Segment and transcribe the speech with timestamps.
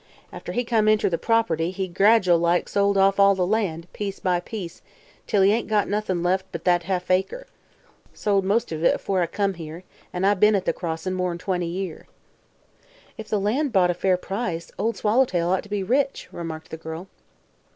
[0.33, 4.17] After he come inter the property he gradual like sold off all the land, piece
[4.19, 4.81] by piece,
[5.27, 7.45] till he ain't got noth'n left but thet half acre.
[8.11, 11.37] Sold most of it afore I come here, an' I be'n at the Crossing more'n
[11.37, 12.07] twenty year."
[13.15, 16.77] "If the land brought a fair price, Old Swallowtail ought to be rich," remarked the
[16.77, 17.07] girl.